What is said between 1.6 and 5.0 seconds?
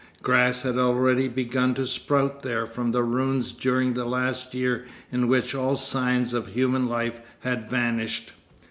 to sprout there from the ruins during the last year